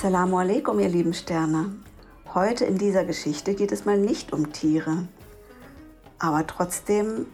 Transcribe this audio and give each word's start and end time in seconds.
Assalamu 0.00 0.38
alaikum, 0.38 0.80
ihr 0.80 0.88
lieben 0.88 1.12
Sterne. 1.12 1.74
Heute 2.32 2.64
in 2.64 2.78
dieser 2.78 3.04
Geschichte 3.04 3.54
geht 3.54 3.70
es 3.70 3.84
mal 3.84 3.98
nicht 3.98 4.32
um 4.32 4.50
Tiere. 4.50 5.06
Aber 6.18 6.46
trotzdem 6.46 7.26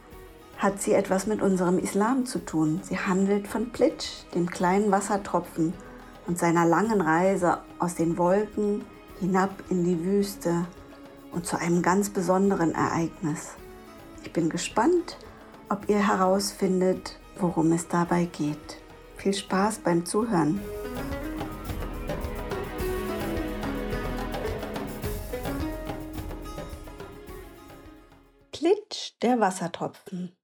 hat 0.57 0.81
sie 0.81 0.91
etwas 0.91 1.27
mit 1.27 1.41
unserem 1.41 1.79
Islam 1.79 2.25
zu 2.25 2.39
tun. 2.43 2.81
Sie 2.83 2.99
handelt 2.99 3.47
von 3.47 3.71
Plitsch, 3.71 4.25
dem 4.35 4.49
kleinen 4.49 4.91
Wassertropfen 4.91 5.73
und 6.27 6.37
seiner 6.37 6.65
langen 6.65 6.99
Reise 6.99 7.59
aus 7.79 7.95
den 7.95 8.17
Wolken 8.17 8.83
hinab 9.21 9.51
in 9.69 9.85
die 9.85 10.03
Wüste 10.03 10.65
und 11.31 11.45
zu 11.45 11.57
einem 11.57 11.81
ganz 11.81 12.09
besonderen 12.09 12.75
Ereignis. 12.75 13.51
Ich 14.25 14.33
bin 14.33 14.49
gespannt, 14.49 15.17
ob 15.69 15.87
ihr 15.87 16.05
herausfindet, 16.05 17.17
worum 17.39 17.71
es 17.71 17.87
dabei 17.87 18.25
geht. 18.25 18.81
Viel 19.15 19.33
Spaß 19.33 19.79
beim 19.79 20.05
Zuhören. 20.05 20.59
Der 29.23 29.39
Wassertropfen. 29.39 30.37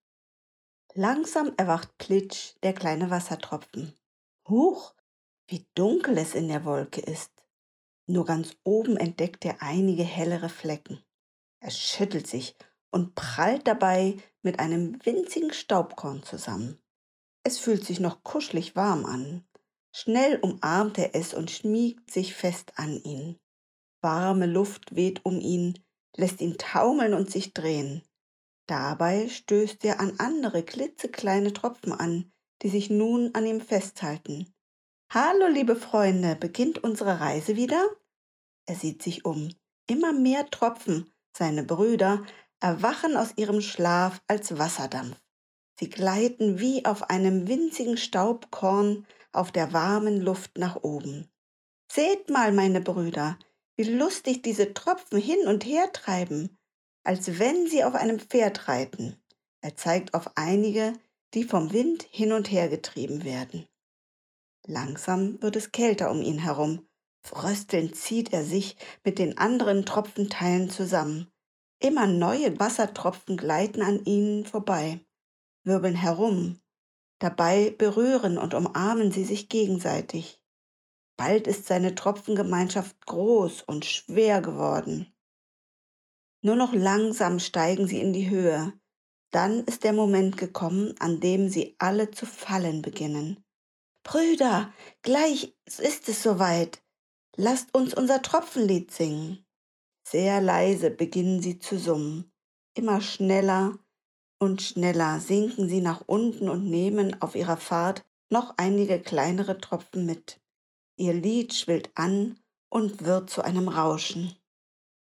Langsam 0.96 1.54
erwacht 1.58 1.96
Plitsch, 2.00 2.54
der 2.64 2.74
kleine 2.74 3.12
Wassertropfen. 3.12 3.94
Huch, 4.50 4.96
wie 5.48 5.68
dunkel 5.76 6.18
es 6.18 6.34
in 6.34 6.48
der 6.48 6.66
Wolke 6.66 7.02
ist. 7.02 7.32
Nur 8.08 8.26
ganz 8.26 8.58
oben 8.64 8.98
entdeckt 8.98 9.46
er 9.46 9.62
einige 9.62 10.04
hellere 10.04 10.50
Flecken. 10.50 11.04
Er 11.60 11.70
schüttelt 11.70 12.26
sich 12.26 12.56
und 12.90 13.14
prallt 13.16 13.68
dabei 13.68 14.18
mit 14.42 14.60
einem 14.60 15.00
winzigen 15.06 15.54
Staubkorn 15.54 16.24
zusammen. 16.24 16.82
Es 17.44 17.60
fühlt 17.60 17.86
sich 17.86 18.00
noch 18.00 18.24
kuschelig 18.24 18.76
warm 18.76 19.06
an. 19.06 19.46
Schnell 19.92 20.40
umarmt 20.40 20.98
er 20.98 21.14
es 21.14 21.36
und 21.36 21.52
schmiegt 21.52 22.10
sich 22.10 22.34
fest 22.34 22.74
an 22.78 22.98
ihn. 23.04 23.40
Warme 24.02 24.48
Luft 24.48 24.96
weht 24.96 25.24
um 25.26 25.40
ihn, 25.40 25.78
lässt 26.18 26.42
ihn 26.42 26.58
taumeln 26.58 27.14
und 27.14 27.30
sich 27.30 27.54
drehen. 27.54 28.04
Dabei 28.68 29.28
stößt 29.28 29.84
er 29.84 30.00
an 30.00 30.20
andere 30.20 30.64
klitzekleine 30.64 31.52
Tropfen 31.52 31.92
an, 31.92 32.32
die 32.62 32.70
sich 32.70 32.90
nun 32.90 33.32
an 33.34 33.46
ihm 33.46 33.60
festhalten. 33.60 34.54
Hallo, 35.10 35.48
liebe 35.48 35.76
Freunde, 35.76 36.38
beginnt 36.38 36.82
unsere 36.82 37.20
Reise 37.20 37.58
wieder? 37.58 37.86
Er 38.66 38.76
sieht 38.76 39.04
sich 39.04 39.26
um. 39.26 39.50
Immer 39.88 40.14
mehr 40.14 40.50
Tropfen, 40.50 41.12
seine 41.38 41.64
Brüder, 41.64 42.26
erwachen 42.62 43.18
aus 43.18 43.34
ihrem 43.36 43.60
Schlaf 43.60 44.22
als 44.28 44.58
Wasserdampf. 44.58 45.22
Sie 45.78 45.90
gleiten 45.90 46.60
wie 46.60 46.86
auf 46.86 47.10
einem 47.10 47.50
winzigen 47.50 47.98
Staubkorn 47.98 49.06
auf 49.34 49.52
der 49.52 49.74
warmen 49.74 50.22
Luft 50.22 50.58
nach 50.58 50.78
oben. 50.84 51.30
Seht 51.92 52.30
mal, 52.30 52.54
meine 52.54 52.80
Brüder, 52.80 53.38
wie 53.76 53.84
lustig 53.84 54.42
diese 54.42 54.74
Tropfen 54.74 55.20
hin 55.20 55.48
und 55.48 55.66
her 55.66 55.92
treiben 55.92 56.58
als 57.04 57.40
wenn 57.40 57.68
sie 57.68 57.84
auf 57.84 57.96
einem 57.96 58.20
Pferd 58.20 58.68
reiten. 58.68 59.18
Er 59.62 59.76
zeigt 59.76 60.14
auf 60.14 60.32
einige, 60.36 60.94
die 61.34 61.44
vom 61.44 61.74
Wind 61.74 62.04
hin 62.10 62.32
und 62.32 62.52
her 62.52 62.70
getrieben 62.70 63.24
werden. 63.24 63.66
Langsam 64.66 65.42
wird 65.42 65.56
es 65.56 65.72
kälter 65.72 66.12
um 66.12 66.22
ihn 66.22 66.40
herum. 66.40 66.88
Fröstelnd 67.22 67.96
zieht 67.96 68.34
er 68.34 68.44
sich 68.44 68.78
mit 69.04 69.20
den 69.20 69.38
anderen 69.38 69.86
Tropfenteilen 69.86 70.70
zusammen. 70.70 71.30
Immer 71.80 72.08
neue 72.08 72.60
Wassertropfen 72.60 73.38
gleiten 73.38 73.82
an 73.82 74.06
ihnen 74.06 74.46
vorbei, 74.46 75.00
wirbeln 75.64 75.96
herum. 75.96 76.60
Dabei 77.20 77.72
berühren 77.78 78.38
und 78.38 78.54
umarmen 78.54 79.12
sie 79.12 79.24
sich 79.24 79.50
gegenseitig. 79.50 80.42
Bald 81.18 81.48
ist 81.48 81.68
seine 81.68 81.96
Tropfengemeinschaft 81.96 83.06
groß 83.06 83.64
und 83.64 83.86
schwer 83.86 84.42
geworden. 84.42 85.13
Nur 86.46 86.58
noch 86.58 86.74
langsam 86.74 87.40
steigen 87.40 87.88
sie 87.88 88.02
in 88.02 88.12
die 88.12 88.30
Höhe. 88.30 88.74
Dann 89.32 89.64
ist 89.64 89.86
der 89.86 89.94
Moment 89.94 90.38
gekommen, 90.38 90.94
an 91.00 91.22
dem 91.22 91.48
sie 91.48 91.76
alle 91.80 92.12
zu 92.12 92.26
fallen 92.26 92.82
beginnen. 92.82 93.44
Brüder, 94.04 94.72
gleich 95.02 95.56
ist 95.66 96.10
es 96.10 96.22
soweit. 96.22 96.84
Lasst 97.38 97.74
uns 97.74 97.94
unser 97.94 98.22
Tropfenlied 98.22 98.92
singen. 98.92 99.46
Sehr 100.06 100.42
leise 100.42 100.92
beginnen 100.92 101.42
sie 101.42 101.60
zu 101.60 101.80
summen. 101.80 102.32
Immer 102.76 103.00
schneller 103.00 103.80
und 104.38 104.62
schneller 104.62 105.22
sinken 105.22 105.70
sie 105.70 105.80
nach 105.80 106.04
unten 106.06 106.50
und 106.50 106.70
nehmen 106.70 107.22
auf 107.22 107.36
ihrer 107.36 107.58
Fahrt 107.58 108.04
noch 108.30 108.56
einige 108.58 109.00
kleinere 109.00 109.62
Tropfen 109.62 110.06
mit. 110.06 110.42
Ihr 110.98 111.14
Lied 111.14 111.54
schwillt 111.54 111.90
an 111.96 112.38
und 112.70 113.06
wird 113.06 113.30
zu 113.30 113.42
einem 113.44 113.70
Rauschen. 113.70 114.36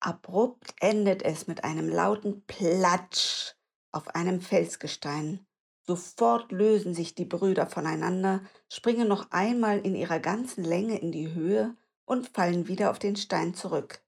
Abrupt 0.04 0.74
endet 0.80 1.22
es 1.22 1.46
mit 1.46 1.62
einem 1.62 1.88
lauten 1.88 2.44
Platsch 2.46 3.54
auf 3.92 4.08
einem 4.16 4.40
Felsgestein. 4.40 5.46
Sofort 5.86 6.50
lösen 6.50 6.92
sich 6.92 7.14
die 7.14 7.24
Brüder 7.24 7.66
voneinander, 7.66 8.40
springen 8.68 9.06
noch 9.06 9.30
einmal 9.30 9.78
in 9.78 9.94
ihrer 9.94 10.18
ganzen 10.18 10.64
Länge 10.64 10.98
in 10.98 11.12
die 11.12 11.32
Höhe 11.32 11.76
und 12.04 12.28
fallen 12.28 12.66
wieder 12.66 12.90
auf 12.90 12.98
den 12.98 13.14
Stein 13.14 13.54
zurück. 13.54 14.02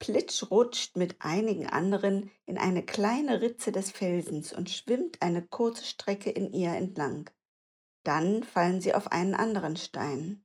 Plitsch 0.00 0.50
rutscht 0.50 0.96
mit 0.96 1.16
einigen 1.20 1.68
anderen 1.68 2.30
in 2.46 2.58
eine 2.58 2.84
kleine 2.84 3.40
Ritze 3.40 3.70
des 3.70 3.92
Felsens 3.92 4.52
und 4.52 4.68
schwimmt 4.68 5.22
eine 5.22 5.42
kurze 5.46 5.84
Strecke 5.84 6.30
in 6.30 6.52
ihr 6.52 6.72
entlang. 6.72 7.30
Dann 8.02 8.42
fallen 8.42 8.80
sie 8.80 8.94
auf 8.94 9.12
einen 9.12 9.34
anderen 9.34 9.76
Stein. 9.76 10.44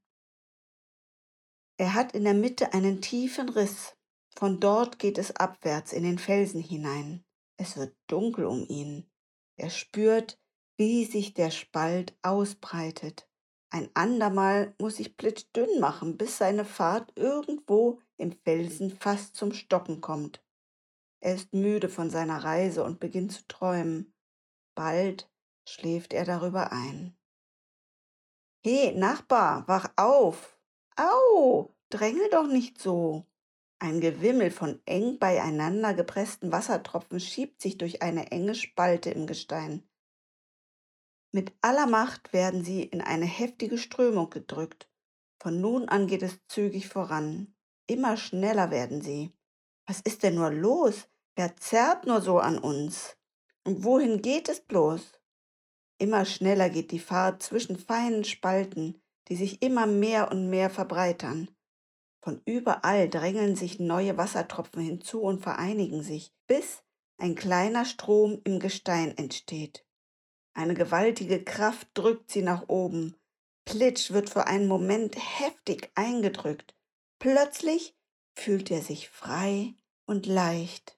Er 1.78 1.94
hat 1.94 2.14
in 2.14 2.24
der 2.24 2.34
Mitte 2.34 2.74
einen 2.74 3.02
tiefen 3.02 3.50
Riss, 3.50 3.95
von 4.38 4.60
dort 4.60 5.00
geht 5.00 5.18
es 5.18 5.36
abwärts 5.36 5.94
in 5.94 6.04
den 6.04 6.20
Felsen 6.20 6.62
hinein. 6.62 7.24
Es 7.58 7.78
wird 7.78 7.96
dunkel 8.08 8.46
um 8.46 8.68
ihn. 8.68 9.10
Er 9.56 9.70
spürt, 9.70 10.38
wie 10.78 11.06
sich 11.06 11.34
der 11.34 11.52
Spalt 11.52 12.18
ausbreitet. 12.22 13.30
Ein 13.70 13.90
andermal 13.94 14.76
muss 14.80 14.98
sich 14.98 15.16
Blitz 15.16 15.50
dünn 15.52 15.80
machen, 15.80 16.18
bis 16.18 16.38
seine 16.38 16.66
Fahrt 16.66 17.14
irgendwo 17.16 18.02
im 18.18 18.32
Felsen 18.32 18.92
fast 18.92 19.36
zum 19.36 19.54
Stocken 19.54 20.02
kommt. 20.02 20.44
Er 21.22 21.36
ist 21.36 21.54
müde 21.54 21.90
von 21.90 22.10
seiner 22.10 22.44
Reise 22.44 22.84
und 22.84 23.00
beginnt 23.00 23.32
zu 23.32 23.48
träumen. 23.48 24.14
Bald 24.76 25.30
schläft 25.68 26.14
er 26.14 26.26
darüber 26.26 26.72
ein. 26.72 27.18
He, 28.64 28.92
Nachbar, 28.92 29.68
wach 29.68 29.92
auf! 29.96 30.60
Au, 30.98 31.74
drängel 31.90 32.30
doch 32.30 32.48
nicht 32.48 32.80
so! 32.80 33.26
Ein 33.80 34.00
Gewimmel 34.00 34.52
von 34.52 34.82
eng 34.86 35.20
beieinander 35.20 35.94
gepressten 35.94 36.52
Wassertropfen 36.52 37.20
schiebt 37.20 37.62
sich 37.62 37.78
durch 37.78 38.02
eine 38.02 38.32
enge 38.32 38.56
Spalte 38.56 39.10
im 39.10 39.28
Gestein. 39.28 39.84
Mit 41.32 41.52
aller 41.62 41.86
Macht 41.86 42.32
werden 42.32 42.64
sie 42.64 42.84
in 42.84 43.02
eine 43.02 43.26
heftige 43.26 43.78
Strömung 43.78 44.30
gedrückt. 44.30 44.90
Von 45.38 45.60
nun 45.60 45.90
an 45.90 46.08
geht 46.08 46.24
es 46.24 46.40
zügig 46.48 46.88
voran. 46.88 47.54
Immer 47.88 48.16
schneller 48.16 48.72
werden 48.72 49.02
sie. 49.02 49.34
Was 49.86 50.00
ist 50.00 50.24
denn 50.24 50.36
nur 50.36 50.50
los? 50.50 51.10
Wer 51.36 51.58
zerrt 51.58 52.08
nur 52.08 52.22
so 52.22 52.40
an 52.40 52.58
uns? 52.58 53.18
Und 53.66 53.84
wohin 53.84 54.22
geht 54.22 54.48
es 54.48 54.62
bloß? 54.62 55.20
Immer 55.98 56.26
schneller 56.26 56.70
geht 56.70 56.92
die 56.92 57.00
Fahrt 57.00 57.44
zwischen 57.44 57.78
feinen 57.78 58.24
Spalten, 58.24 59.02
die 59.28 59.36
sich 59.36 59.62
immer 59.62 59.86
mehr 59.86 60.32
und 60.32 60.50
mehr 60.50 60.70
verbreitern. 60.70 61.55
Von 62.26 62.42
überall 62.46 63.08
drängeln 63.08 63.56
sich 63.56 63.80
neue 63.80 64.18
Wassertropfen 64.18 64.82
hinzu 64.82 65.22
und 65.22 65.44
vereinigen 65.44 66.02
sich, 66.02 66.34
bis 66.48 66.82
ein 67.20 67.36
kleiner 67.36 67.86
Strom 67.86 68.42
im 68.46 68.60
Gestein 68.60 69.16
entsteht. 69.16 69.86
Eine 70.56 70.74
gewaltige 70.74 71.44
Kraft 71.44 71.88
drückt 71.94 72.32
sie 72.32 72.42
nach 72.42 72.68
oben. 72.68 73.16
Plitsch 73.66 74.10
wird 74.10 74.32
für 74.32 74.48
einen 74.48 74.68
Moment 74.68 75.16
heftig 75.16 75.92
eingedrückt. 75.94 76.74
Plötzlich 77.20 77.96
fühlt 78.34 78.72
er 78.72 78.82
sich 78.82 79.08
frei 79.10 79.76
und 80.08 80.26
leicht. 80.26 80.98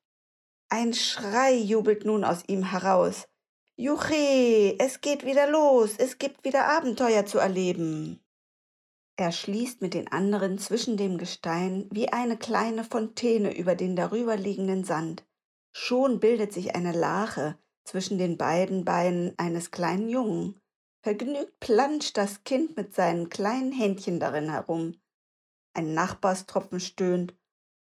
Ein 0.69 0.93
Schrei 0.93 1.55
jubelt 1.55 2.05
nun 2.05 2.23
aus 2.23 2.45
ihm 2.47 2.63
heraus. 2.63 3.27
Juche, 3.75 4.79
es 4.79 5.01
geht 5.01 5.25
wieder 5.25 5.51
los, 5.51 5.95
es 5.97 6.19
gibt 6.19 6.45
wieder 6.45 6.69
Abenteuer 6.69 7.25
zu 7.25 7.37
erleben. 7.37 8.21
Er 9.19 9.31
schließt 9.31 9.81
mit 9.81 9.95
den 9.95 10.11
anderen 10.11 10.59
zwischen 10.59 10.95
dem 10.95 11.17
Gestein 11.17 11.87
wie 11.91 12.09
eine 12.09 12.37
kleine 12.37 12.83
Fontäne 12.83 13.57
über 13.57 13.73
den 13.73 13.95
darüberliegenden 13.95 14.83
Sand. 14.83 15.25
Schon 15.71 16.19
bildet 16.19 16.53
sich 16.53 16.75
eine 16.75 16.91
Lache 16.91 17.57
zwischen 17.83 18.19
den 18.19 18.37
beiden 18.37 18.85
Beinen 18.85 19.33
eines 19.37 19.71
kleinen 19.71 20.07
Jungen. 20.07 20.61
Vergnügt 21.01 21.59
planscht 21.59 22.15
das 22.15 22.43
Kind 22.43 22.77
mit 22.77 22.93
seinen 22.93 23.29
kleinen 23.29 23.71
Händchen 23.71 24.19
darin 24.19 24.51
herum. 24.51 25.01
Ein 25.73 25.95
Nachbarstropfen 25.95 26.79
stöhnt. 26.79 27.35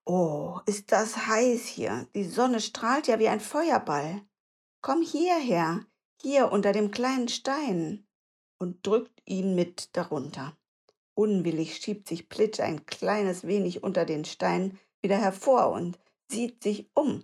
Oh, 0.05 0.59
ist 0.65 0.93
das 0.93 1.27
heiß 1.27 1.65
hier. 1.65 2.07
Die 2.15 2.23
Sonne 2.23 2.61
strahlt 2.61 3.07
ja 3.07 3.19
wie 3.19 3.27
ein 3.27 3.41
Feuerball. 3.41 4.21
Komm 4.81 5.01
hierher, 5.01 5.85
hier 6.21 6.53
unter 6.53 6.71
dem 6.71 6.91
kleinen 6.91 7.27
Stein, 7.27 8.07
und 8.59 8.87
drückt 8.87 9.21
ihn 9.25 9.55
mit 9.55 9.95
darunter. 9.97 10.55
Unwillig 11.17 11.77
schiebt 11.77 12.07
sich 12.07 12.29
Plitsch 12.29 12.59
ein 12.59 12.85
kleines 12.85 13.47
wenig 13.47 13.81
unter 13.81 14.05
den 14.05 14.23
Stein 14.23 14.77
wieder 15.01 15.17
hervor 15.17 15.71
und 15.71 15.97
sieht 16.27 16.61
sich 16.61 16.91
um. 16.93 17.23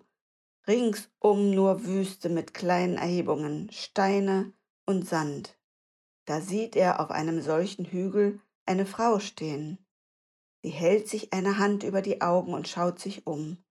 Ringsum 0.68 1.52
nur 1.52 1.86
Wüste 1.86 2.30
mit 2.30 2.56
kleinen 2.56 2.98
Erhebungen, 2.98 3.70
Steine 3.72 4.52
und 4.88 5.08
Sand. 5.08 5.60
Da 6.26 6.42
sieht 6.42 6.76
er 6.76 7.02
auf 7.02 7.12
einem 7.12 7.40
solchen 7.40 7.86
Hügel 7.86 8.40
eine 8.66 8.88
Frau 8.88 9.20
stehen. 9.20 9.78
Sie 10.64 10.72
hält 10.72 11.08
sich 11.08 11.32
eine 11.32 11.60
Hand 11.60 11.84
über 11.84 12.02
die 12.02 12.22
Augen 12.22 12.56
und 12.56 12.68
schaut 12.68 12.98
sich 12.98 13.28
um. 13.28 13.64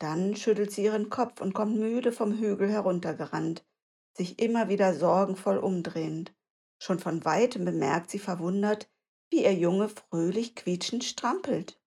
Dann 0.00 0.34
schüttelt 0.34 0.72
sie 0.72 0.82
ihren 0.82 1.08
Kopf 1.08 1.40
und 1.40 1.54
kommt 1.54 1.78
müde 1.78 2.10
vom 2.10 2.32
Hügel 2.36 2.68
heruntergerannt, 2.68 3.64
sich 4.12 4.40
immer 4.40 4.68
wieder 4.68 4.92
sorgenvoll 4.92 5.58
umdrehend. 5.58 6.34
Schon 6.80 6.98
von 6.98 7.24
weitem 7.24 7.64
bemerkt 7.64 8.10
sie 8.10 8.18
verwundert, 8.18 8.88
wie 9.32 9.44
ihr 9.44 9.54
Junge 9.54 9.88
fröhlich 9.88 10.54
quietschend 10.54 11.02
strampelt. 11.02 11.80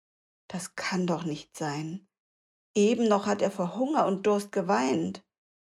Das 0.47 0.75
kann 0.75 1.05
doch 1.05 1.23
nicht 1.23 1.55
sein. 1.55 2.07
Eben 2.73 3.07
noch 3.07 3.27
hat 3.27 3.41
er 3.41 3.51
vor 3.51 3.77
Hunger 3.77 4.07
und 4.07 4.25
Durst 4.25 4.51
geweint. 4.51 5.23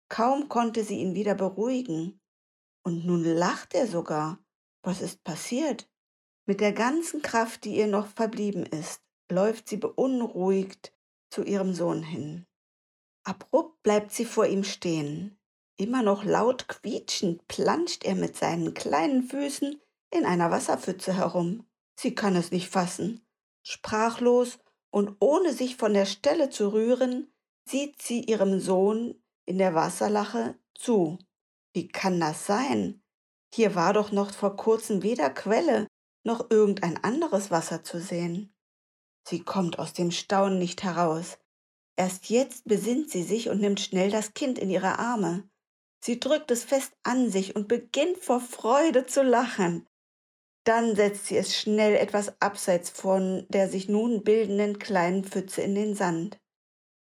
Kaum 0.08 0.48
konnte 0.48 0.84
sie 0.84 1.00
ihn 1.00 1.16
wieder 1.16 1.34
beruhigen. 1.36 2.22
Und 2.84 3.06
nun 3.06 3.24
lacht 3.24 3.74
er 3.74 3.88
sogar. 3.88 4.40
Was 4.84 5.02
ist 5.02 5.24
passiert? 5.24 5.90
Mit 6.46 6.62
der 6.62 6.72
ganzen 6.72 7.24
Kraft, 7.24 7.66
die 7.66 7.76
ihr 7.76 7.88
noch 7.88 8.08
verblieben 8.08 8.66
ist, 8.68 9.02
läuft 9.32 9.68
sie 9.68 9.78
beunruhigt 9.78 10.94
zu 11.32 11.44
ihrem 11.44 11.74
Sohn 11.74 12.04
hin. 12.04 12.46
Abrupt 13.24 13.82
bleibt 13.82 14.12
sie 14.12 14.26
vor 14.26 14.46
ihm 14.46 14.64
stehen. 14.64 15.40
Immer 15.78 16.04
noch 16.04 16.24
laut 16.24 16.68
quietschend 16.68 17.48
planscht 17.48 18.06
er 18.06 18.14
mit 18.14 18.38
seinen 18.38 18.76
kleinen 18.76 19.24
Füßen 19.24 19.82
in 20.16 20.26
einer 20.26 20.52
Wasserpfütze 20.52 21.14
herum. 21.14 21.66
Sie 21.96 22.16
kann 22.16 22.36
es 22.36 22.52
nicht 22.52 22.70
fassen. 22.70 23.26
Sprachlos 23.64 24.60
und 24.92 25.18
ohne 25.20 25.54
sich 25.54 25.76
von 25.76 25.94
der 25.94 26.06
Stelle 26.06 26.50
zu 26.50 26.72
rühren, 26.72 27.34
sieht 27.68 28.02
sie 28.02 28.22
ihrem 28.22 28.60
Sohn 28.60 29.22
in 29.46 29.58
der 29.58 29.76
Wasserlache 29.76 30.56
zu. 30.76 31.18
Wie 31.74 31.88
kann 31.88 32.20
das 32.20 32.46
sein? 32.46 33.02
Hier 33.54 33.76
war 33.76 33.94
doch 33.94 34.12
noch 34.12 34.34
vor 34.34 34.56
kurzem 34.56 35.04
weder 35.04 35.30
Quelle 35.30 35.88
noch 36.24 36.50
irgendein 36.50 37.04
anderes 37.04 37.52
Wasser 37.52 37.84
zu 37.84 38.00
sehen. 38.00 38.54
Sie 39.28 39.44
kommt 39.44 39.80
aus 39.80 39.94
dem 39.94 40.12
Staunen 40.12 40.60
nicht 40.60 40.84
heraus. 40.84 41.38
Erst 41.96 42.30
jetzt 42.30 42.66
besinnt 42.66 43.10
sie 43.10 43.24
sich 43.24 43.50
und 43.50 43.62
nimmt 43.62 43.80
schnell 43.80 44.12
das 44.12 44.34
Kind 44.34 44.60
in 44.60 44.70
ihre 44.70 45.00
Arme. 45.00 45.50
Sie 46.04 46.20
drückt 46.20 46.52
es 46.52 46.64
fest 46.64 46.94
an 47.04 47.32
sich 47.32 47.56
und 47.56 47.68
beginnt 47.68 48.18
vor 48.18 48.40
Freude 48.40 49.06
zu 49.06 49.24
lachen. 49.24 49.88
Dann 50.66 50.96
setzt 50.96 51.28
sie 51.28 51.38
es 51.38 51.56
schnell 51.56 51.96
etwas 51.96 52.42
abseits 52.42 52.90
von 52.90 53.46
der 53.50 53.70
sich 53.70 53.88
nun 53.88 54.24
bildenden 54.24 54.80
kleinen 54.80 55.24
Pfütze 55.24 55.62
in 55.62 55.76
den 55.76 55.96
Sand. 55.96 56.40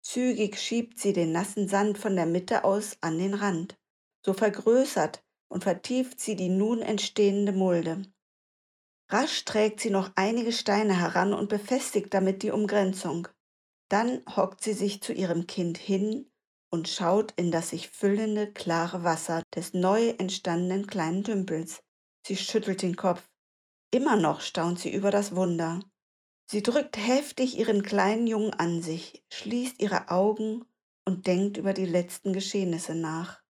Zügig 0.01 0.59
schiebt 0.59 0.99
sie 0.99 1.13
den 1.13 1.31
nassen 1.31 1.67
Sand 1.67 1.99
von 1.99 2.15
der 2.15 2.25
Mitte 2.25 2.63
aus 2.63 2.97
an 3.01 3.19
den 3.19 3.35
Rand. 3.35 3.77
So 4.25 4.33
vergrößert 4.33 5.23
und 5.47 5.63
vertieft 5.63 6.19
sie 6.19 6.35
die 6.35 6.49
nun 6.49 6.81
entstehende 6.81 7.51
Mulde. 7.51 8.01
Rasch 9.09 9.45
trägt 9.45 9.79
sie 9.79 9.91
noch 9.91 10.11
einige 10.15 10.53
Steine 10.53 10.99
heran 10.99 11.33
und 11.33 11.49
befestigt 11.49 12.13
damit 12.13 12.41
die 12.41 12.51
Umgrenzung. 12.51 13.27
Dann 13.89 14.23
hockt 14.35 14.63
sie 14.63 14.73
sich 14.73 15.01
zu 15.03 15.13
ihrem 15.13 15.45
Kind 15.45 15.77
hin 15.77 16.31
und 16.71 16.87
schaut 16.87 17.33
in 17.35 17.51
das 17.51 17.69
sich 17.69 17.89
füllende, 17.89 18.51
klare 18.51 19.03
Wasser 19.03 19.43
des 19.53 19.73
neu 19.73 20.09
entstandenen 20.17 20.87
kleinen 20.87 21.23
Tümpels. 21.23 21.83
Sie 22.25 22.37
schüttelt 22.37 22.81
den 22.81 22.95
Kopf. 22.95 23.27
Immer 23.91 24.15
noch 24.15 24.39
staunt 24.39 24.79
sie 24.79 24.93
über 24.93 25.11
das 25.11 25.35
Wunder. 25.35 25.81
Sie 26.45 26.63
drückt 26.63 26.97
heftig 26.97 27.59
ihren 27.59 27.83
kleinen 27.83 28.25
Jungen 28.25 28.53
an 28.53 28.81
sich, 28.81 29.23
schließt 29.31 29.81
ihre 29.81 30.09
Augen 30.09 30.65
und 31.05 31.27
denkt 31.27 31.57
über 31.57 31.73
die 31.73 31.85
letzten 31.85 32.33
Geschehnisse 32.33 32.95
nach. 32.95 33.41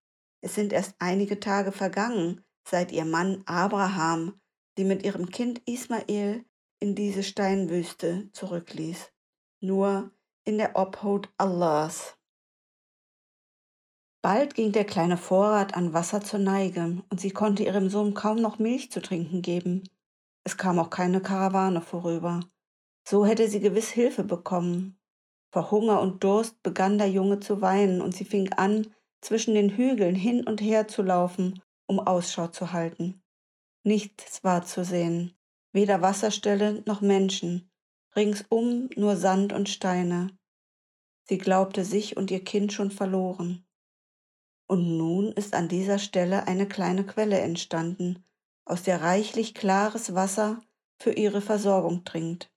Es 0.42 0.56
sind 0.56 0.74
erst 0.74 0.96
einige 1.00 1.40
Tage 1.40 1.72
vergangen, 1.72 2.44
seit 2.68 2.92
ihr 2.92 3.06
Mann 3.06 3.44
Abraham 3.46 4.40
sie 4.78 4.84
mit 4.84 5.04
ihrem 5.04 5.30
Kind 5.30 5.62
Ismael 5.68 6.44
in 6.80 6.96
diese 6.96 7.22
Steinwüste 7.22 8.30
zurückließ, 8.34 9.12
nur 9.60 10.12
in 10.44 10.58
der 10.58 10.76
Obhut 10.76 11.30
Allahs. 11.38 12.18
Bald 14.24 14.56
ging 14.56 14.72
der 14.72 14.86
kleine 14.86 15.18
Vorrat 15.18 15.76
an 15.76 15.94
Wasser 15.94 16.22
zur 16.22 16.40
Neige, 16.40 17.04
und 17.10 17.20
sie 17.20 17.32
konnte 17.32 17.64
ihrem 17.64 17.90
Sohn 17.90 18.14
kaum 18.14 18.38
noch 18.38 18.60
Milch 18.60 18.92
zu 18.92 19.02
trinken 19.02 19.42
geben. 19.42 19.84
Es 20.44 20.58
kam 20.58 20.80
auch 20.80 20.90
keine 20.90 21.22
Karawane 21.22 21.82
vorüber. 21.82 22.42
So 23.08 23.26
hätte 23.26 23.48
sie 23.50 23.60
gewiss 23.60 23.90
Hilfe 23.90 24.24
bekommen. 24.24 25.00
Vor 25.52 25.72
Hunger 25.72 26.02
und 26.02 26.24
Durst 26.24 26.62
begann 26.64 26.98
der 26.98 27.10
Junge 27.10 27.40
zu 27.40 27.62
weinen, 27.62 28.02
und 28.02 28.16
sie 28.16 28.26
fing 28.26 28.54
an, 28.54 28.88
zwischen 29.22 29.54
den 29.54 29.70
Hügeln 29.70 30.16
hin 30.16 30.46
und 30.48 30.62
her 30.62 30.88
zu 30.88 31.02
laufen, 31.02 31.62
um 31.88 32.00
Ausschau 32.00 32.48
zu 32.48 32.72
halten. 32.72 33.22
Nichts 33.84 34.44
war 34.44 34.64
zu 34.66 34.84
sehen, 34.84 35.34
weder 35.74 36.02
Wasserstelle 36.02 36.84
noch 36.86 37.02
Menschen, 37.02 37.70
ringsum 38.16 38.90
nur 38.96 39.16
Sand 39.16 39.54
und 39.54 39.70
Steine. 39.70 40.30
Sie 41.24 41.38
glaubte 41.38 41.84
sich 41.86 42.18
und 42.18 42.32
ihr 42.32 42.44
Kind 42.44 42.74
schon 42.74 42.92
verloren. 42.92 43.66
Und 44.68 44.98
nun 44.98 45.32
ist 45.34 45.54
an 45.54 45.68
dieser 45.68 46.00
Stelle 46.00 46.48
eine 46.48 46.68
kleine 46.68 47.06
Quelle 47.06 47.40
entstanden, 47.40 48.24
aus 48.66 48.84
der 48.84 49.02
reichlich 49.02 49.54
klares 49.54 50.16
Wasser 50.16 50.62
für 51.00 51.12
ihre 51.12 51.42
Versorgung 51.42 52.04
dringt. 52.04 52.52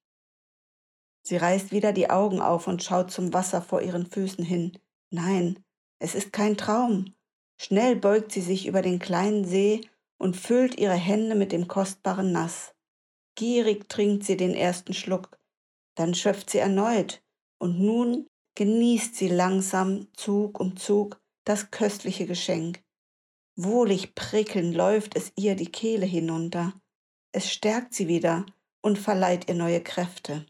Sie 1.22 1.36
reißt 1.36 1.72
wieder 1.72 1.92
die 1.92 2.10
Augen 2.10 2.40
auf 2.40 2.66
und 2.66 2.82
schaut 2.82 3.10
zum 3.10 3.32
Wasser 3.32 3.62
vor 3.62 3.80
ihren 3.80 4.06
Füßen 4.06 4.44
hin. 4.44 4.78
Nein, 5.10 5.64
es 5.98 6.14
ist 6.14 6.32
kein 6.32 6.56
Traum. 6.56 7.14
Schnell 7.56 7.96
beugt 7.96 8.32
sie 8.32 8.42
sich 8.42 8.66
über 8.66 8.82
den 8.82 8.98
kleinen 8.98 9.44
See 9.44 9.80
und 10.18 10.36
füllt 10.36 10.78
ihre 10.78 10.94
Hände 10.94 11.34
mit 11.34 11.52
dem 11.52 11.66
kostbaren 11.66 12.32
Nass. 12.32 12.74
Gierig 13.36 13.88
trinkt 13.88 14.24
sie 14.24 14.36
den 14.36 14.54
ersten 14.54 14.92
Schluck, 14.92 15.38
dann 15.94 16.14
schöpft 16.14 16.50
sie 16.50 16.58
erneut, 16.58 17.22
und 17.58 17.80
nun 17.80 18.28
genießt 18.54 19.16
sie 19.16 19.28
langsam 19.28 20.08
Zug 20.14 20.60
um 20.60 20.76
Zug 20.76 21.20
das 21.44 21.70
köstliche 21.70 22.26
Geschenk. 22.26 22.83
Wohlig 23.56 24.14
prickelnd 24.16 24.74
läuft 24.74 25.16
es 25.16 25.32
ihr 25.36 25.54
die 25.54 25.70
Kehle 25.70 26.06
hinunter. 26.06 26.72
Es 27.30 27.52
stärkt 27.52 27.94
sie 27.94 28.08
wieder 28.08 28.46
und 28.80 28.98
verleiht 28.98 29.48
ihr 29.48 29.54
neue 29.54 29.80
Kräfte. 29.80 30.44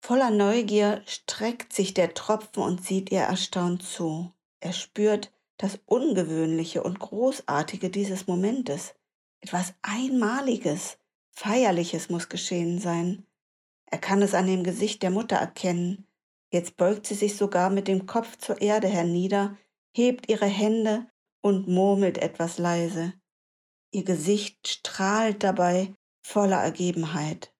Voller 0.00 0.30
Neugier 0.30 1.02
streckt 1.06 1.72
sich 1.72 1.92
der 1.92 2.14
Tropfen 2.14 2.62
und 2.62 2.84
sieht 2.84 3.12
ihr 3.12 3.20
erstaunt 3.20 3.82
zu. 3.82 4.32
Er 4.60 4.72
spürt, 4.72 5.32
das 5.58 5.78
Ungewöhnliche 5.86 6.82
und 6.82 6.98
Großartige 6.98 7.90
dieses 7.90 8.26
Momentes. 8.26 8.94
Etwas 9.40 9.74
Einmaliges, 9.82 10.98
Feierliches 11.30 12.08
muss 12.08 12.28
geschehen 12.28 12.78
sein. 12.78 13.26
Er 13.86 13.98
kann 13.98 14.22
es 14.22 14.34
an 14.34 14.46
dem 14.46 14.64
Gesicht 14.64 15.02
der 15.02 15.10
Mutter 15.10 15.36
erkennen. 15.36 16.06
Jetzt 16.52 16.76
beugt 16.76 17.06
sie 17.06 17.14
sich 17.14 17.36
sogar 17.36 17.70
mit 17.70 17.88
dem 17.88 18.06
Kopf 18.06 18.36
zur 18.38 18.60
Erde 18.60 18.88
hernieder, 18.88 19.56
hebt 19.92 20.28
ihre 20.28 20.46
Hände 20.46 21.06
und 21.46 21.68
murmelt 21.68 22.18
etwas 22.18 22.58
leise. 22.58 23.14
Ihr 23.90 24.04
Gesicht 24.04 24.68
strahlt 24.68 25.42
dabei 25.42 25.94
voller 26.22 26.62
Ergebenheit. 26.62 27.54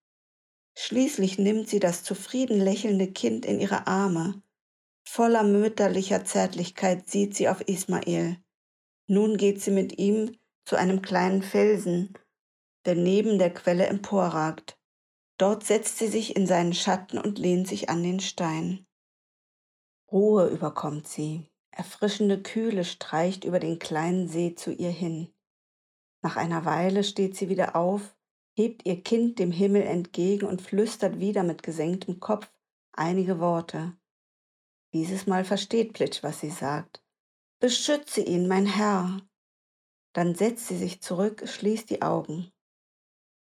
Schließlich 0.76 1.38
nimmt 1.38 1.69
sie 1.69 1.81
das 1.81 2.05
zufrieden 2.05 2.61
lächelnde 2.61 3.11
Kind 3.11 3.47
in 3.47 3.61
ihre 3.61 3.87
Arme 3.87 4.43
Voller 5.09 5.45
mütterlicher 5.45 6.25
Zärtlichkeit 6.25 7.09
sieht 7.09 7.35
sie 7.35 7.49
auf 7.49 7.62
Ismael. 7.62 8.38
Nun 9.07 9.37
geht 9.37 9.62
sie 9.62 9.71
mit 9.71 9.99
ihm 9.99 10.37
zu 10.66 10.76
einem 10.76 11.00
kleinen 11.00 11.43
Felsen, 11.43 12.12
der 12.85 12.97
neben 12.97 13.38
der 13.38 13.55
Quelle 13.55 13.87
emporragt. 13.87 14.78
Dort 15.38 15.64
setzt 15.64 15.99
sie 15.99 16.09
sich 16.09 16.35
in 16.35 16.47
seinen 16.47 16.75
Schatten 16.75 17.19
und 17.19 17.38
lehnt 17.38 17.69
sich 17.69 17.88
an 17.88 18.02
den 18.02 18.21
Stein. 18.21 18.85
Ruhe 20.11 20.49
überkommt 20.49 21.07
sie. 21.07 21.49
Erfrischende 21.76 22.42
Kühle 22.42 22.85
streicht 22.85 23.45
über 23.45 23.61
den 23.61 23.78
kleinen 23.78 24.28
See 24.28 24.54
zu 24.54 24.73
ihr 24.73 24.90
hin. 24.90 25.28
Nach 26.23 26.37
einer 26.37 26.64
Weile 26.64 27.04
steht 27.04 27.37
sie 27.37 27.50
wieder 27.50 27.76
auf, 27.76 28.16
hebt 28.54 28.87
ihr 28.87 29.02
Kind 29.02 29.38
dem 29.38 29.52
Himmel 29.52 29.83
entgegen 29.83 30.47
und 30.47 30.62
flüstert 30.62 31.21
wieder 31.21 31.42
mit 31.42 31.62
gesenktem 31.62 32.18
Kopf 32.18 32.50
einige 32.92 33.40
Worte. 33.40 33.95
Dieses 34.95 35.26
Mal 35.26 35.45
versteht 35.45 35.92
Plitsch, 35.92 36.23
was 36.23 36.40
sie 36.40 36.49
sagt. 36.49 37.04
Beschütze 37.61 38.23
ihn, 38.23 38.49
mein 38.49 38.64
Herr. 38.64 39.21
Dann 40.14 40.35
setzt 40.35 40.68
sie 40.68 40.78
sich 40.78 41.02
zurück, 41.02 41.47
schließt 41.47 41.90
die 41.90 42.00
Augen. 42.00 42.50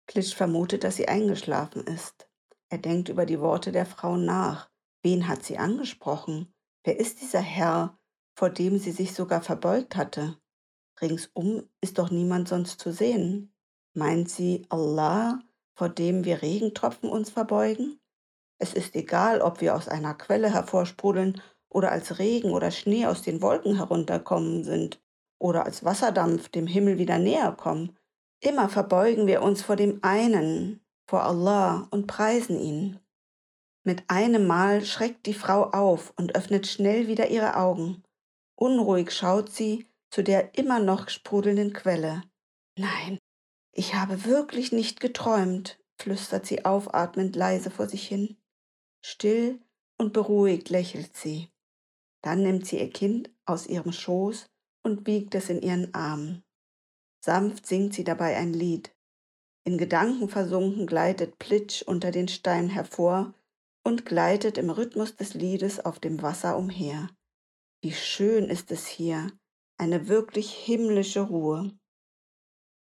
Plitsch 0.07 0.33
vermutet, 0.33 0.85
dass 0.85 0.95
sie 0.95 1.09
eingeschlafen 1.09 1.85
ist. 1.85 2.29
Er 2.69 2.77
denkt 2.77 3.09
über 3.09 3.25
die 3.25 3.41
Worte 3.41 3.73
der 3.73 3.85
Frau 3.85 4.15
nach. 4.15 4.69
Wen 5.03 5.27
hat 5.27 5.43
sie 5.43 5.57
angesprochen? 5.57 6.53
Wer 6.85 6.97
ist 6.97 7.19
dieser 7.19 7.41
Herr, 7.41 7.99
vor 8.35 8.49
dem 8.49 8.77
sie 8.77 8.91
sich 8.91 9.13
sogar 9.13 9.41
verbeugt 9.41 9.95
hatte? 9.95 10.37
Ringsum 11.01 11.63
ist 11.81 11.97
doch 11.97 12.11
niemand 12.11 12.47
sonst 12.47 12.79
zu 12.79 12.91
sehen. 12.91 13.53
Meint 13.93 14.29
sie 14.29 14.65
Allah, 14.69 15.39
vor 15.73 15.89
dem 15.89 16.25
wir 16.25 16.41
Regentropfen 16.41 17.09
uns 17.09 17.29
verbeugen? 17.29 17.99
Es 18.59 18.73
ist 18.73 18.95
egal, 18.95 19.41
ob 19.41 19.61
wir 19.61 19.75
aus 19.75 19.87
einer 19.87 20.13
Quelle 20.13 20.53
hervorsprudeln 20.53 21.41
oder 21.69 21.91
als 21.91 22.19
Regen 22.19 22.51
oder 22.51 22.69
Schnee 22.69 23.07
aus 23.07 23.23
den 23.23 23.41
Wolken 23.41 23.77
herunterkommen 23.77 24.63
sind 24.63 25.01
oder 25.39 25.65
als 25.65 25.83
Wasserdampf 25.83 26.49
dem 26.49 26.67
Himmel 26.67 26.99
wieder 26.99 27.17
näher 27.17 27.51
kommen. 27.53 27.97
Immer 28.39 28.69
verbeugen 28.69 29.27
wir 29.27 29.41
uns 29.41 29.63
vor 29.63 29.75
dem 29.75 29.99
einen, 30.03 30.81
vor 31.07 31.23
Allah 31.23 31.87
und 31.91 32.07
preisen 32.07 32.59
ihn. 32.59 32.99
Mit 33.83 34.03
einem 34.09 34.45
Mal 34.45 34.85
schreckt 34.85 35.25
die 35.25 35.33
Frau 35.33 35.71
auf 35.71 36.13
und 36.15 36.35
öffnet 36.35 36.67
schnell 36.67 37.07
wieder 37.07 37.29
ihre 37.29 37.55
Augen. 37.55 38.03
Unruhig 38.61 39.11
schaut 39.11 39.51
sie 39.51 39.87
zu 40.11 40.23
der 40.23 40.55
immer 40.55 40.77
noch 40.77 41.09
sprudelnden 41.09 41.73
Quelle. 41.73 42.21
Nein, 42.77 43.17
ich 43.71 43.95
habe 43.95 44.25
wirklich 44.25 44.71
nicht 44.71 44.99
geträumt, 44.99 45.79
flüstert 45.99 46.45
sie 46.45 46.63
aufatmend 46.63 47.35
leise 47.35 47.71
vor 47.71 47.89
sich 47.89 48.07
hin. 48.07 48.37
Still 49.03 49.59
und 49.97 50.13
beruhigt 50.13 50.69
lächelt 50.69 51.17
sie. 51.17 51.49
Dann 52.21 52.43
nimmt 52.43 52.67
sie 52.67 52.77
ihr 52.77 52.91
Kind 52.91 53.31
aus 53.45 53.65
ihrem 53.65 53.91
Schoß 53.91 54.45
und 54.83 55.07
wiegt 55.07 55.33
es 55.33 55.49
in 55.49 55.63
ihren 55.63 55.91
Armen. 55.95 56.43
Sanft 57.19 57.65
singt 57.65 57.95
sie 57.95 58.03
dabei 58.03 58.37
ein 58.37 58.53
Lied. 58.53 58.95
In 59.63 59.79
Gedanken 59.79 60.29
versunken 60.29 60.85
gleitet 60.85 61.39
Plitsch 61.39 61.81
unter 61.81 62.11
den 62.11 62.27
Steinen 62.27 62.69
hervor 62.69 63.33
und 63.83 64.05
gleitet 64.05 64.59
im 64.59 64.69
Rhythmus 64.69 65.15
des 65.15 65.33
Liedes 65.33 65.83
auf 65.83 65.97
dem 65.97 66.21
Wasser 66.21 66.57
umher. 66.57 67.09
Wie 67.83 67.93
schön 67.93 68.45
ist 68.45 68.71
es 68.71 68.85
hier, 68.85 69.31
eine 69.77 70.07
wirklich 70.07 70.53
himmlische 70.53 71.21
Ruhe. 71.21 71.71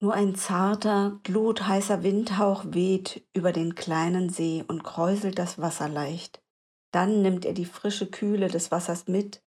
Nur 0.00 0.12
ein 0.12 0.34
zarter, 0.34 1.20
glutheißer 1.22 2.02
Windhauch 2.02 2.64
weht 2.66 3.24
über 3.32 3.52
den 3.52 3.76
kleinen 3.76 4.28
See 4.28 4.64
und 4.66 4.82
kräuselt 4.82 5.38
das 5.38 5.60
Wasser 5.60 5.88
leicht. 5.88 6.42
Dann 6.90 7.22
nimmt 7.22 7.44
er 7.44 7.52
die 7.52 7.64
frische 7.64 8.10
Kühle 8.10 8.48
des 8.48 8.72
Wassers 8.72 9.06
mit 9.06 9.40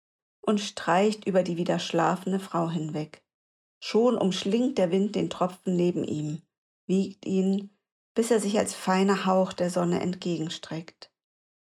und 0.41 0.59
streicht 0.59 1.25
über 1.25 1.41
die 1.41 1.57
wieder 1.57 1.79
schlafende 1.79 2.39
Frau 2.39 2.69
hinweg. 2.69 3.23
Schon 3.79 4.19
umschlingt 4.19 4.77
der 4.77 4.91
Wind 4.91 5.15
den 5.15 5.31
Tropfen 5.31 5.75
neben 5.75 6.03
ihm, 6.03 6.43
wiegt 6.85 7.25
ihn, 7.25 7.71
bis 8.13 8.29
er 8.29 8.39
sich 8.39 8.59
als 8.59 8.75
feiner 8.75 9.25
Hauch 9.25 9.53
der 9.53 9.71
Sonne 9.71 9.99
entgegenstreckt. 10.01 11.11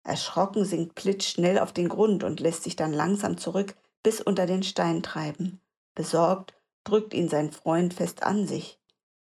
Erschrocken 0.03 0.65
sinkt 0.65 0.95
Plitsch 0.95 1.29
schnell 1.29 1.59
auf 1.59 1.73
den 1.73 1.89
Grund 1.89 2.23
und 2.23 2.39
lässt 2.39 2.63
sich 2.63 2.75
dann 2.75 2.93
langsam 2.93 3.37
zurück 3.37 3.75
bis 4.03 4.19
unter 4.21 4.45
den 4.45 4.63
Stein 4.63 5.03
treiben. 5.03 5.61
Besorgt 5.93 6.53
drückt 6.83 7.13
ihn 7.13 7.29
sein 7.29 7.51
Freund 7.51 7.93
fest 7.93 8.23
an 8.23 8.47
sich. 8.47 8.79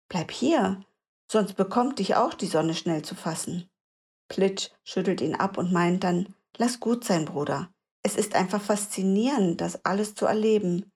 Bleib 0.10 0.32
hier, 0.32 0.82
sonst 1.28 1.54
bekommt 1.54 2.00
dich 2.00 2.16
auch 2.16 2.34
die 2.34 2.46
Sonne 2.46 2.76
schnell 2.76 3.02
zu 3.02 3.16
fassen. 3.16 3.70
Plitsch 4.28 4.70
schüttelt 4.84 5.22
ihn 5.22 5.36
ab 5.36 5.58
und 5.58 5.72
meint 5.72 6.04
dann, 6.04 6.36
lass 6.58 6.80
gut 6.80 7.04
sein, 7.04 7.26
Bruder. 7.26 7.70
Es 8.04 8.16
ist 8.16 8.36
einfach 8.36 8.62
faszinierend, 8.62 9.60
das 9.60 9.84
alles 9.86 10.16
zu 10.16 10.26
erleben. 10.26 10.92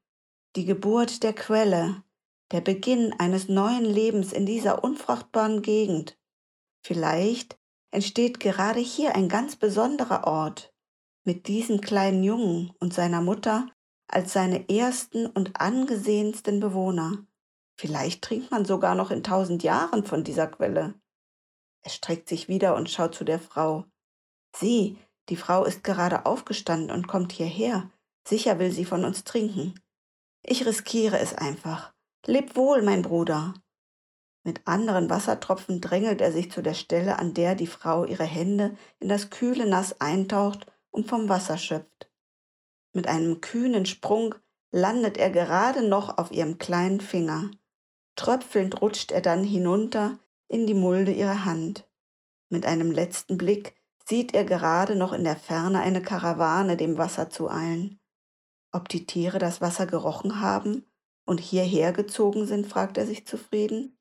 Die 0.56 0.66
Geburt 0.66 1.24
der 1.24 1.34
Quelle, 1.34 2.04
der 2.52 2.62
Beginn 2.62 3.14
eines 3.18 3.48
neuen 3.48 3.86
Lebens 3.86 4.34
in 4.34 4.46
dieser 4.46 4.84
unfruchtbaren 4.84 5.62
Gegend. 5.62 6.18
Vielleicht 6.84 7.58
entsteht 7.92 8.40
gerade 8.40 8.80
hier 8.80 9.16
ein 9.16 9.30
ganz 9.30 9.56
besonderer 9.56 10.26
Ort 10.26 10.74
mit 11.24 11.48
diesem 11.48 11.82
kleinen 11.82 12.24
Jungen 12.24 12.72
und 12.80 12.94
seiner 12.94 13.22
Mutter 13.22 13.68
als 14.08 14.34
seine 14.34 14.70
ersten 14.70 15.28
und 15.28 15.60
angesehensten 15.60 16.60
Bewohner. 16.60 17.26
Vielleicht 17.78 18.22
trinkt 18.22 18.52
man 18.52 18.66
sogar 18.66 18.96
noch 18.96 19.12
in 19.12 19.24
tausend 19.24 19.64
Jahren 19.64 20.06
von 20.06 20.24
dieser 20.24 20.48
Quelle. 20.48 20.96
Er 21.84 21.92
streckt 21.92 22.30
sich 22.30 22.48
wieder 22.48 22.76
und 22.76 22.90
schaut 22.90 23.16
zu 23.16 23.24
der 23.24 23.40
Frau. 23.40 23.86
Sieh, 24.56 24.98
die 25.30 25.36
Frau 25.36 25.64
ist 25.64 25.84
gerade 25.84 26.26
aufgestanden 26.26 26.92
und 26.92 27.08
kommt 27.08 27.32
hierher. 27.32 27.90
Sicher 28.28 28.60
will 28.60 28.72
sie 28.72 28.86
von 28.86 29.06
uns 29.06 29.24
trinken. 29.24 29.80
Ich 30.44 30.66
riskiere 30.66 31.20
es 31.20 31.34
einfach. 31.34 31.94
Leb 32.26 32.56
wohl, 32.56 32.82
mein 32.82 33.02
Bruder. 33.02 33.54
Mit 34.44 34.62
anderen 34.66 35.10
Wassertropfen 35.10 35.82
drängelt 35.82 36.20
er 36.20 36.32
sich 36.32 36.52
zu 36.52 36.64
der 36.64 36.74
Stelle, 36.74 37.20
an 37.20 37.34
der 37.34 37.56
die 37.56 37.68
Frau 37.68 38.06
ihre 38.06 38.24
Hände 38.24 38.76
in 39.00 39.08
das 39.08 39.30
kühle 39.30 39.68
Nass 39.68 40.02
eintaucht 40.02 40.66
und 40.90 41.08
vom 41.08 41.30
Wasser 41.30 41.58
schöpft. 41.58 42.10
Mit 42.94 43.08
einem 43.08 43.40
kühnen 43.42 43.86
Sprung 43.86 44.36
landet 44.72 45.18
er 45.18 45.30
gerade 45.30 45.88
noch 45.88 46.18
auf 46.18 46.32
ihrem 46.32 46.58
kleinen 46.58 47.02
Finger. 47.02 47.52
Tröpfelnd 48.16 48.82
rutscht 48.82 49.12
er 49.12 49.22
dann 49.22 49.44
hinunter 49.44 50.20
in 50.48 50.66
die 50.66 50.74
Mulde 50.74 51.12
ihrer 51.12 51.46
Hand. 51.46 51.88
Mit 52.50 52.66
einem 52.66 52.92
letzten 52.92 53.38
Blick 53.38 53.76
sieht 54.06 54.34
er 54.34 54.44
gerade 54.44 54.96
noch 54.96 55.14
in 55.14 55.24
der 55.24 55.38
Ferne 55.38 55.80
eine 55.80 56.02
Karawane 56.02 56.76
dem 56.76 56.98
Wasser 56.98 57.30
zueilen. 57.30 58.00
Ob 58.74 58.90
die 58.90 59.06
Tiere 59.06 59.40
das 59.40 59.62
Wasser 59.62 59.86
gerochen 59.86 60.42
haben 60.42 60.86
und 61.26 61.40
hierher 61.40 61.94
gezogen 61.94 62.46
sind, 62.46 62.68
fragt 62.68 62.98
er 62.98 63.06
sich 63.06 63.26
zufrieden. 63.26 63.98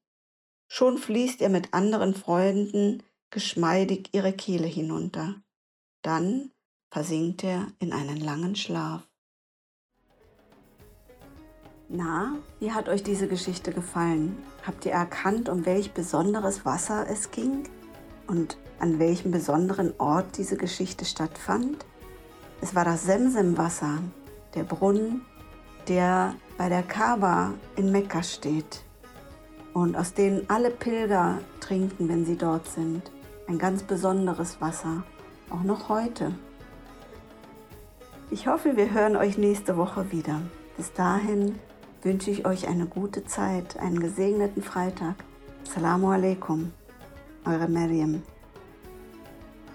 Schon 0.73 0.99
fließt 0.99 1.43
er 1.43 1.49
mit 1.49 1.75
anderen 1.75 2.15
Freunden 2.15 3.03
geschmeidig 3.31 4.11
ihre 4.12 4.33
Kehle 4.33 4.69
hinunter. 4.69 5.35
Dann 6.00 6.53
versinkt 6.93 7.43
er 7.43 7.67
in 7.81 7.93
einen 7.93 8.19
langen 8.19 8.55
Schlaf. 8.55 9.03
Na, 11.89 12.37
wie 12.61 12.71
hat 12.71 12.89
euch 12.89 13.03
diese 13.03 13.27
Geschichte 13.27 13.73
gefallen? 13.73 14.39
Habt 14.65 14.87
ihr 14.87 14.93
erkannt, 14.93 15.49
um 15.49 15.67
welch 15.67 15.91
besonderes 15.91 16.65
Wasser 16.65 17.05
es 17.11 17.33
ging 17.33 17.65
und 18.29 18.57
an 18.79 19.00
welchem 19.00 19.33
besonderen 19.33 19.93
Ort 19.99 20.39
diese 20.39 20.57
Geschichte 20.57 21.05
stattfand? 21.05 21.85
Es 22.61 22.77
war 22.77 22.85
das 22.85 23.03
Semsem-Wasser, 23.03 24.05
der 24.55 24.62
Brunnen, 24.62 25.23
der 25.89 26.37
bei 26.57 26.69
der 26.69 26.85
Kaaba 26.85 27.55
in 27.75 27.91
Mekka 27.91 28.23
steht 28.23 28.85
und 29.75 29.97
aus 29.97 30.15
denen 30.15 30.49
alle 30.49 30.71
Pilger 30.71 31.39
trinken, 31.61 32.09
wenn 32.09 32.25
sie 32.25 32.37
dort 32.37 32.67
sind. 32.67 33.11
Ein 33.47 33.59
ganz 33.59 33.83
besonderes 33.83 34.61
Wasser, 34.61 35.03
auch 35.50 35.62
noch 35.62 35.89
heute. 35.89 36.33
Ich 38.31 38.47
hoffe, 38.47 38.77
wir 38.77 38.93
hören 38.93 39.17
euch 39.17 39.39
nächste 39.39 39.77
Woche 39.77 40.12
wieder. 40.12 40.41
Bis 40.77 40.93
dahin 40.93 41.59
wünsche 42.03 42.31
ich 42.31 42.47
euch 42.47 42.69
eine 42.69 42.87
gute 42.87 43.25
Zeit, 43.25 43.79
einen 43.79 44.00
gesegneten 44.00 44.62
Freitag. 44.62 45.17
Assalamu 45.67 46.11
alaikum, 46.11 46.73
eure 47.45 47.69
Miriam. 47.69 48.23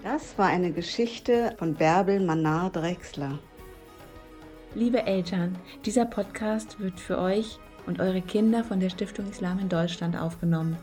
Das 0.02 0.38
war 0.38 0.46
eine 0.46 0.72
Geschichte 0.72 1.54
von 1.58 1.74
Bärbel 1.74 2.20
Manar 2.20 2.70
Drexler. 2.70 3.38
Liebe 4.74 5.02
Eltern, 5.04 5.56
dieser 5.84 6.04
Podcast 6.04 6.78
wird 6.80 7.00
für 7.00 7.18
euch 7.18 7.58
und 7.86 8.00
eure 8.00 8.20
Kinder 8.20 8.64
von 8.64 8.80
der 8.80 8.90
Stiftung 8.90 9.28
Islam 9.30 9.58
in 9.58 9.68
Deutschland 9.68 10.16
aufgenommen. 10.16 10.76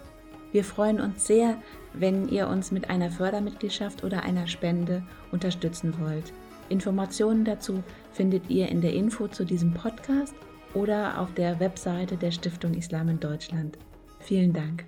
Wir 0.52 0.64
freuen 0.64 1.02
uns 1.02 1.26
sehr, 1.26 1.58
wenn 1.94 2.30
ihr 2.30 2.48
uns 2.48 2.72
mit 2.72 2.90
einer 2.90 3.10
Fördermitgliedschaft 3.10 4.04
oder 4.04 4.24
einer 4.24 4.48
Spende 4.48 5.04
unterstützen 5.32 5.96
wollt. 6.00 6.32
Informationen 6.70 7.44
dazu 7.44 7.84
findet 8.12 8.50
ihr 8.50 8.70
in 8.70 8.82
der 8.82 8.94
Info 8.94 9.28
zu 9.28 9.46
diesem 9.46 9.74
Podcast 9.74 10.36
oder 10.74 11.20
auf 11.20 11.34
der 11.34 11.60
Webseite 11.60 12.18
der 12.18 12.32
Stiftung 12.32 12.74
Islam 12.74 13.10
in 13.10 13.20
Deutschland. 13.20 13.78
Vielen 14.20 14.54
Dank. 14.54 14.86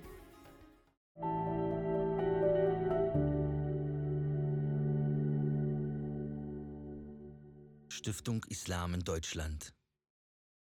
Stiftung 7.88 8.44
Islam 8.48 8.94
in 8.94 9.00
Deutschland 9.00 9.75